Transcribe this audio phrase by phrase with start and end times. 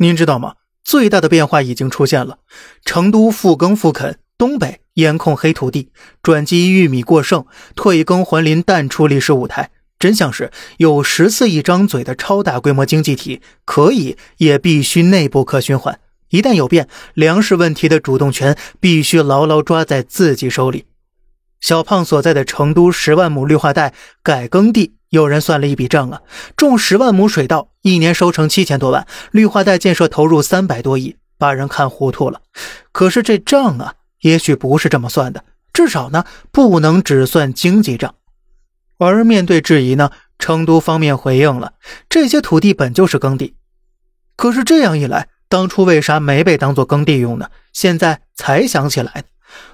[0.00, 0.54] 您知道吗？
[0.84, 2.38] 最大的变化已经出现了，
[2.84, 5.90] 成都复耕复垦，东北严控黑土地，
[6.22, 7.44] 转基因玉米过剩，
[7.74, 9.70] 退耕还林淡出历史舞台。
[9.98, 15.98] 真相是有十四亿张嘴的超大规模经济体，可以也必须内部可循环。
[16.30, 20.84] 一旦有变，粮食问题的主动权必须牢牢抓在自己手里。
[21.60, 23.92] 小胖所在的成都十万亩绿化带
[24.22, 26.20] 改耕地，有人算了一笔账啊，
[26.56, 27.68] 种十万亩水稻。
[27.82, 32.42] 一年收成七千多万，绿化带建设投入三百多亿，把人看糊涂了。
[32.92, 38.14] 可是这账啊，也许不是这么算的，至少呢，不能只算经济账。
[38.98, 41.74] 而面对质疑呢，成都方面回应了，
[42.10, 43.54] 这些土地本就是耕地。
[44.36, 47.48] 可是这样一来，当初为啥没被当做耕地用呢？
[47.72, 49.24] 现在才想起来，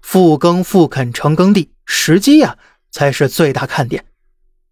[0.00, 2.56] 复耕复垦成耕地，时机呀，
[2.90, 4.04] 才是最大看点。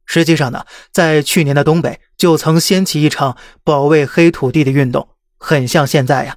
[0.07, 6.37] 实际上呢，在去年的东北就曾掀起一场保卫黑土地的运动，很像现在呀。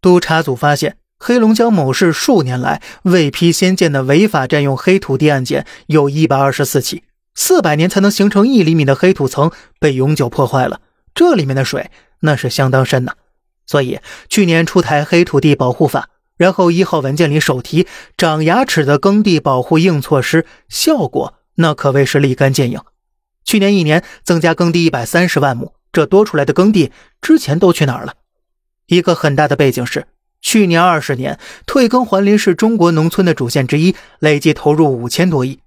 [0.00, 7.04] 督查组发现，黑龙江某市数年来未批先建的违法占用黑土地案件有一百二十四起，
[7.34, 10.80] 四百年才能形成一厘米的黑土层被永久破坏了，
[11.14, 13.14] 这里面的水那是相当深呐。
[13.66, 21.34] 所以去年出台黑土地保护法，然后一号文件里首提长牙齿的耕地保护硬措施，效果。
[21.56, 22.80] 那可谓是立竿见影。
[23.44, 28.14] 去年一年增加耕地一百三十万亩，这多出来的耕地之前都去哪儿了？
[28.86, 30.06] 一个很大的背景是，
[30.40, 35.60] 去年二十年退耕还林是中国农村的主线之一，累计投入五千多亿，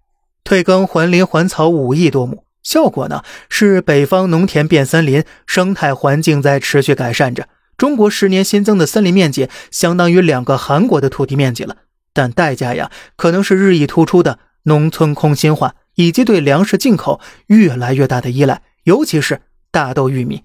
[0.43, 7.47] 退耕还林还草五亿多亩，效果呢是北方农田变森林，生态环境在持续改善着。
[7.77, 11.77] 中国十年新增的森林面积相当于两个韩国的土地面积了，
[12.11, 14.39] 但代价呀，可能是日益突出的。
[14.67, 20.43] 农村空心化以及对粮食进口越来越大的依赖，尤其是大豆、玉米，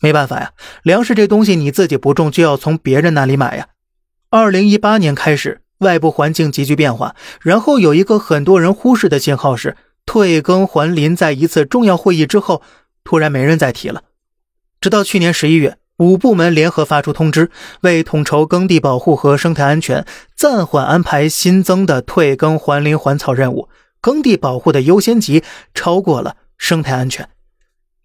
[0.00, 3.68] 没办法呀，粮食这东西你自己不种，就要从别人那里买呀。
[4.30, 12.62] 二零一八年开始，外部环境急剧变化，然后有一个很多人忽视的信号是退耕还林，在一次重要会议之后，
[13.02, 14.02] 突然没人再提了，
[14.80, 15.78] 直到去年十一月。
[16.02, 17.52] 五部门联合发出通知，
[17.82, 20.04] 为统筹耕地保护和生态安全，
[20.34, 23.68] 暂缓安排新增的退耕还林还草任务。
[24.00, 27.28] 耕地保护的优先级超过了生态安全。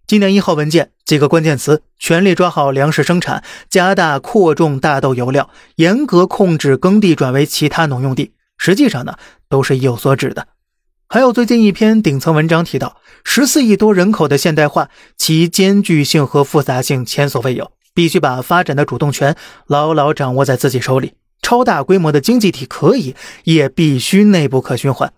[0.05, 8.33] 今年一号文件几个关键词：全力抓好粮食生产，加大扩种大豆油料，严格控制耕地转为其他农用地。
[8.59, 9.15] 实际上呢，
[9.49, 10.47] 都是有所指的。
[11.09, 17.71] 还有最近一篇顶层文章提到，十四亿多人口的现代化，其艰巨性和复杂性前所未有。
[17.97, 19.35] 必须把发展的主动权
[19.65, 21.15] 牢牢掌握在自己手里。
[21.41, 23.15] 超大规模的经济体可以，
[23.45, 25.11] 也必须内部可循环。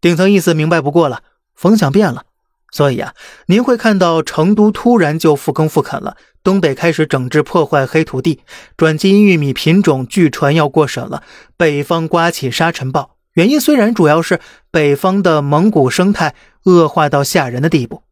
[0.00, 1.24] 顶层意思明白不过了，
[1.56, 2.22] 风向变了。
[2.70, 3.14] 所以啊，
[3.46, 8.38] 您会看到成都突然就复耕复垦了，东北开始整治破坏黑土地，
[8.76, 11.24] 转基因玉米品种据传要过审了，
[11.56, 13.16] 北方刮起沙尘暴。
[13.32, 14.38] 原因虽然主要是
[14.70, 16.36] 北方的蒙古生态
[16.66, 18.04] 恶化到吓人的地步，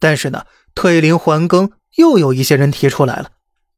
[0.00, 0.42] 但是呢，
[0.74, 3.28] 退林还耕又有一些人提出来了。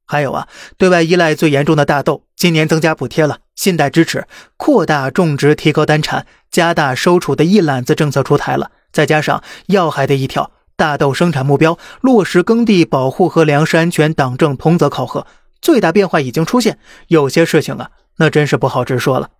[0.06, 0.46] 还有啊，
[0.78, 8.70] 对外依赖最严重的大豆，今年增加补贴了，信贷支持，扩大种植，提高单产，加大收储的一揽子政策出台了。
[8.92, 15.26] 再加上要害的一条，大豆生产目标落实耕地保护和粮食安全党政通则考核，
[15.60, 16.78] 最大变化已经出现。
[17.08, 19.30] 有些事情啊，那真是不好直说了。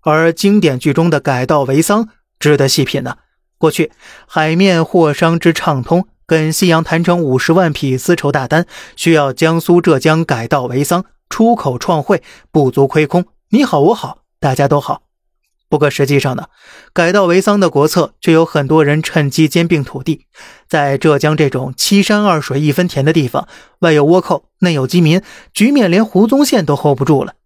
[0.00, 2.08] 而经典剧中的改稻为桑，
[2.40, 3.16] 值得细品呢。
[3.56, 3.92] 过去
[4.26, 6.08] 海面货商之畅通。
[6.28, 8.66] 跟西洋谈成五十万匹丝绸大单，
[8.96, 12.22] 需要江苏、浙江改稻为桑，出口创汇，
[12.52, 13.24] 不足亏空。
[13.48, 15.04] 你好，我好，大家都好。
[15.70, 16.48] 不过实际上呢，
[16.92, 20.26] 改稻为桑的国策却有很多人趁机兼并土地。
[20.68, 25.22] 在浙江这种七山二水一分田的地方，外有倭寇，内有饥民，
[25.54, 27.36] 局面连胡宗宪都 hold 不住了。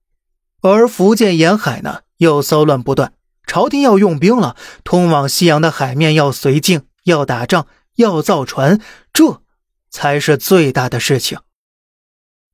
[0.61, 3.13] 而福建沿海呢，又骚乱不断，
[3.47, 7.69] 朝廷要用兵了，通往西洋的海面要绥靖，要打仗。
[7.97, 8.81] 要造船，
[9.13, 9.43] 这
[9.91, 11.39] 才是最大的事情。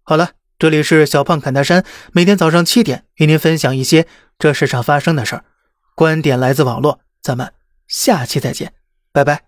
[0.03, 4.07] 好了，这里是小胖侃大山，每天早上七点与您分享一些
[4.39, 5.45] 这世上发生的事儿，
[5.95, 7.53] 观点来自网络，咱们
[7.87, 8.73] 下期再见，
[9.13, 9.48] 拜拜。